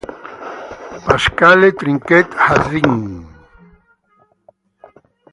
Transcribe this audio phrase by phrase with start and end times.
[1.05, 3.21] Pascale Trinquet-Hachin